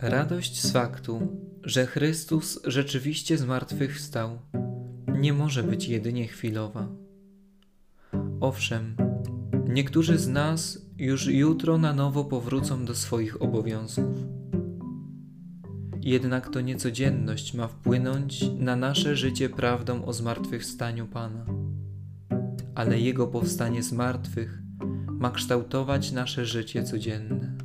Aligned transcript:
Radość 0.00 0.62
z 0.62 0.72
faktu, 0.72 1.20
że 1.62 1.86
Chrystus 1.86 2.60
rzeczywiście 2.64 3.38
zmartwychwstał, 3.38 4.38
nie 5.08 5.32
może 5.32 5.62
być 5.62 5.88
jedynie 5.88 6.28
chwilowa. 6.28 6.88
Owszem, 8.40 8.96
niektórzy 9.68 10.18
z 10.18 10.28
nas 10.28 10.86
już 10.98 11.26
jutro 11.26 11.78
na 11.78 11.92
nowo 11.94 12.24
powrócą 12.24 12.84
do 12.84 12.94
swoich 12.94 13.42
obowiązków. 13.42 14.16
Jednak 16.00 16.50
to 16.50 16.60
niecodzienność 16.60 17.54
ma 17.54 17.68
wpłynąć 17.68 18.44
na 18.58 18.76
nasze 18.76 19.16
życie 19.16 19.48
prawdą 19.48 20.04
o 20.04 20.12
zmartwychwstaniu 20.12 21.06
Pana, 21.06 21.46
ale 22.74 23.00
Jego 23.00 23.26
powstanie 23.26 23.82
z 23.82 23.92
martwych 23.92 24.58
ma 25.08 25.30
kształtować 25.30 26.12
nasze 26.12 26.46
życie 26.46 26.84
codzienne. 26.84 27.57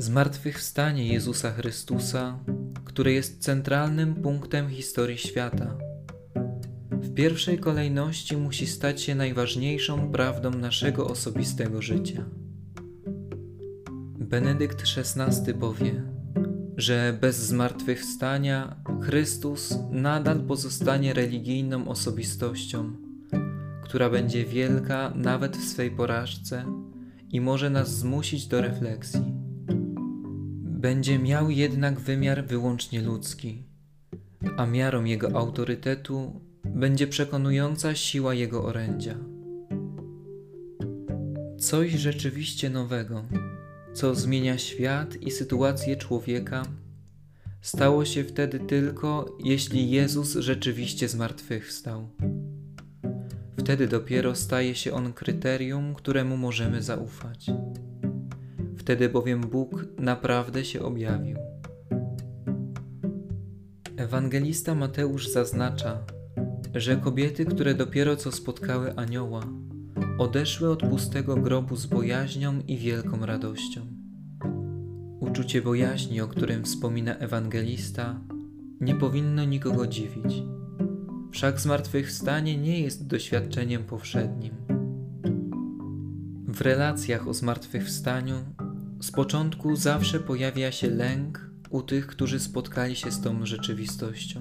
Zmartwychwstanie 0.00 1.12
Jezusa 1.12 1.50
Chrystusa, 1.50 2.38
które 2.84 3.12
jest 3.12 3.42
centralnym 3.42 4.14
punktem 4.14 4.68
historii 4.68 5.18
świata, 5.18 5.76
w 6.90 7.14
pierwszej 7.14 7.58
kolejności 7.58 8.36
musi 8.36 8.66
stać 8.66 9.02
się 9.02 9.14
najważniejszą 9.14 10.12
prawdą 10.12 10.50
naszego 10.50 11.06
osobistego 11.06 11.82
życia. 11.82 12.24
Benedykt 14.18 14.82
XVI 14.96 15.54
powie, 15.54 16.02
że 16.76 17.18
bez 17.20 17.36
zmartwychwstania 17.36 18.76
Chrystus 19.02 19.74
nadal 19.90 20.40
pozostanie 20.40 21.12
religijną 21.12 21.88
osobistością, 21.88 22.92
która 23.82 24.10
będzie 24.10 24.44
wielka 24.44 25.12
nawet 25.14 25.56
w 25.56 25.64
swej 25.64 25.90
porażce 25.90 26.64
i 27.30 27.40
może 27.40 27.70
nas 27.70 27.98
zmusić 27.98 28.46
do 28.46 28.60
refleksji. 28.60 29.39
Będzie 30.80 31.18
miał 31.18 31.50
jednak 31.50 32.00
wymiar 32.00 32.46
wyłącznie 32.46 33.02
ludzki, 33.02 33.62
a 34.56 34.66
miarą 34.66 35.04
jego 35.04 35.36
autorytetu 35.36 36.40
będzie 36.64 37.06
przekonująca 37.06 37.94
siła 37.94 38.34
jego 38.34 38.64
orędzia. 38.64 39.16
Coś 41.58 41.90
rzeczywiście 41.92 42.70
nowego, 42.70 43.24
co 43.92 44.14
zmienia 44.14 44.58
świat 44.58 45.16
i 45.16 45.30
sytuację 45.30 45.96
człowieka, 45.96 46.62
stało 47.60 48.04
się 48.04 48.24
wtedy 48.24 48.60
tylko, 48.60 49.36
jeśli 49.44 49.90
Jezus 49.90 50.32
rzeczywiście 50.32 51.08
zmartwychwstał. 51.08 52.08
Wtedy 53.58 53.88
dopiero 53.88 54.34
staje 54.34 54.74
się 54.74 54.92
on 54.92 55.12
kryterium, 55.12 55.94
któremu 55.94 56.36
możemy 56.36 56.82
zaufać. 56.82 57.50
Wtedy 58.90 59.08
bowiem 59.08 59.40
Bóg 59.40 59.86
naprawdę 59.98 60.64
się 60.64 60.82
objawił. 60.82 61.36
Ewangelista 63.96 64.74
Mateusz 64.74 65.28
zaznacza, 65.28 65.98
że 66.74 66.96
kobiety, 66.96 67.44
które 67.44 67.74
dopiero 67.74 68.16
co 68.16 68.32
spotkały 68.32 68.96
anioła, 68.96 69.42
odeszły 70.18 70.70
od 70.70 70.80
pustego 70.80 71.36
grobu 71.36 71.76
z 71.76 71.86
bojaźnią 71.86 72.60
i 72.66 72.76
wielką 72.76 73.26
radością. 73.26 73.80
Uczucie 75.20 75.62
bojaźni, 75.62 76.20
o 76.20 76.28
którym 76.28 76.64
wspomina 76.64 77.14
ewangelista, 77.16 78.20
nie 78.80 78.94
powinno 78.94 79.44
nikogo 79.44 79.86
dziwić. 79.86 80.42
Wszak 81.32 81.60
zmartwychwstanie 81.60 82.58
nie 82.58 82.80
jest 82.80 83.06
doświadczeniem 83.06 83.84
powszednim. 83.84 84.54
W 86.48 86.60
relacjach 86.60 87.28
o 87.28 87.34
zmartwychwstaniu 87.34 88.34
z 89.00 89.10
początku 89.10 89.76
zawsze 89.76 90.20
pojawia 90.20 90.72
się 90.72 90.90
lęk 90.90 91.50
u 91.70 91.82
tych, 91.82 92.06
którzy 92.06 92.40
spotkali 92.40 92.96
się 92.96 93.10
z 93.10 93.20
tą 93.20 93.46
rzeczywistością. 93.46 94.40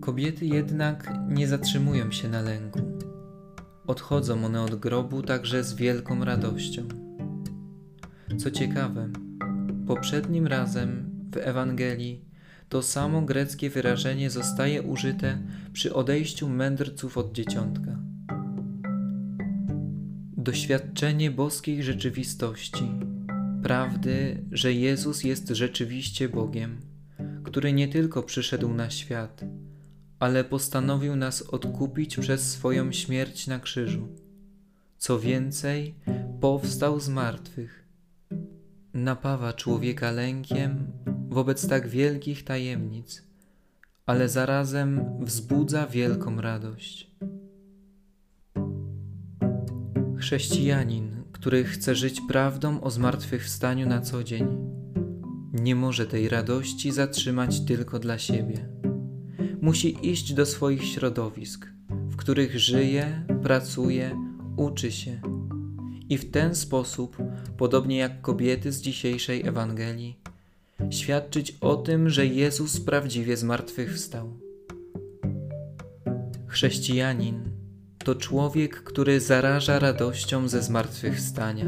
Kobiety 0.00 0.46
jednak 0.46 1.12
nie 1.28 1.48
zatrzymują 1.48 2.10
się 2.12 2.28
na 2.28 2.42
lęku. 2.42 2.80
Odchodzą 3.86 4.44
one 4.44 4.62
od 4.62 4.74
grobu 4.74 5.22
także 5.22 5.64
z 5.64 5.74
wielką 5.74 6.24
radością. 6.24 6.82
Co 8.38 8.50
ciekawe, 8.50 9.08
poprzednim 9.86 10.46
razem 10.46 11.10
w 11.32 11.36
Ewangelii 11.36 12.24
to 12.68 12.82
samo 12.82 13.22
greckie 13.22 13.70
wyrażenie 13.70 14.30
zostaje 14.30 14.82
użyte 14.82 15.38
przy 15.72 15.94
odejściu 15.94 16.48
mędrców 16.48 17.18
od 17.18 17.32
dzieciątka. 17.32 18.03
Doświadczenie 20.44 21.30
boskiej 21.30 21.82
rzeczywistości, 21.82 22.84
prawdy, 23.62 24.44
że 24.52 24.72
Jezus 24.72 25.24
jest 25.24 25.48
rzeczywiście 25.48 26.28
Bogiem, 26.28 26.80
który 27.44 27.72
nie 27.72 27.88
tylko 27.88 28.22
przyszedł 28.22 28.74
na 28.74 28.90
świat, 28.90 29.44
ale 30.18 30.44
postanowił 30.44 31.16
nas 31.16 31.42
odkupić 31.42 32.16
przez 32.16 32.50
swoją 32.52 32.92
śmierć 32.92 33.46
na 33.46 33.58
krzyżu. 33.58 34.08
Co 34.98 35.20
więcej, 35.20 35.94
powstał 36.40 37.00
z 37.00 37.08
martwych. 37.08 37.84
Napawa 38.94 39.52
człowieka 39.52 40.10
lękiem 40.10 40.86
wobec 41.28 41.68
tak 41.68 41.88
wielkich 41.88 42.44
tajemnic, 42.44 43.22
ale 44.06 44.28
zarazem 44.28 45.04
wzbudza 45.20 45.86
wielką 45.86 46.40
radość. 46.40 47.10
Chrześcijanin, 50.24 51.22
który 51.32 51.64
chce 51.64 51.94
żyć 51.94 52.20
prawdą 52.28 52.80
o 52.80 52.90
zmartwychwstaniu 52.90 53.88
na 53.88 54.00
co 54.00 54.24
dzień, 54.24 54.46
nie 55.52 55.74
może 55.74 56.06
tej 56.06 56.28
radości 56.28 56.92
zatrzymać 56.92 57.60
tylko 57.60 57.98
dla 57.98 58.18
siebie 58.18 58.68
musi 59.60 60.10
iść 60.10 60.32
do 60.32 60.46
swoich 60.46 60.84
środowisk, 60.84 61.68
w 61.90 62.16
których 62.16 62.58
żyje, 62.58 63.26
pracuje, 63.42 64.18
uczy 64.56 64.92
się. 64.92 65.20
I 66.08 66.18
w 66.18 66.30
ten 66.30 66.54
sposób, 66.54 67.16
podobnie 67.56 67.96
jak 67.96 68.20
kobiety 68.20 68.72
z 68.72 68.80
dzisiejszej 68.80 69.46
Ewangelii, 69.46 70.18
świadczyć 70.90 71.56
o 71.60 71.76
tym, 71.76 72.10
że 72.10 72.26
Jezus 72.26 72.80
prawdziwie 72.80 73.36
zmartwychwstał. 73.36 74.38
Chrześcijanin 76.46 77.53
to 78.04 78.14
człowiek, 78.14 78.82
który 78.82 79.20
zaraża 79.20 79.78
radością 79.78 80.48
ze 80.48 80.62
zmartwychwstania. 80.62 81.64